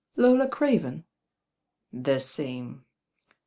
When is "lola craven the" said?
0.23-2.17